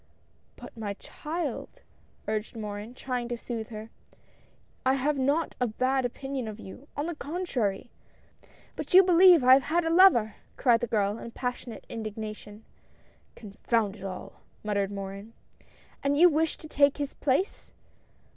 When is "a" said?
5.59-5.67, 9.85-9.91